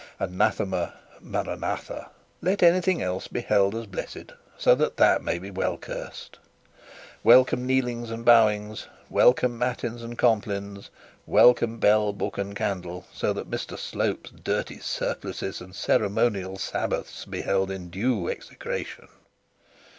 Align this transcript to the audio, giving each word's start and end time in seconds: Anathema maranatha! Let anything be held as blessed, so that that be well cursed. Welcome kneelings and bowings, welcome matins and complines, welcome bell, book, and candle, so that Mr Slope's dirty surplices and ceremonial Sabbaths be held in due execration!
Anathema 0.17 0.95
maranatha! 1.21 2.09
Let 2.41 2.63
anything 2.63 3.07
be 3.31 3.41
held 3.41 3.75
as 3.75 3.85
blessed, 3.85 4.31
so 4.57 4.73
that 4.73 4.97
that 4.97 5.23
be 5.23 5.51
well 5.51 5.77
cursed. 5.77 6.39
Welcome 7.23 7.67
kneelings 7.67 8.09
and 8.09 8.25
bowings, 8.25 8.87
welcome 9.11 9.59
matins 9.59 10.01
and 10.01 10.17
complines, 10.17 10.89
welcome 11.27 11.77
bell, 11.77 12.13
book, 12.13 12.39
and 12.39 12.55
candle, 12.55 13.05
so 13.13 13.31
that 13.33 13.51
Mr 13.51 13.77
Slope's 13.77 14.31
dirty 14.31 14.79
surplices 14.79 15.61
and 15.61 15.75
ceremonial 15.75 16.57
Sabbaths 16.57 17.25
be 17.25 17.41
held 17.41 17.69
in 17.69 17.91
due 17.91 18.27
execration! 18.27 19.07